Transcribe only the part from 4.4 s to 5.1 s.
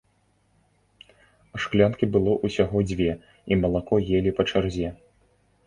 па чарзе.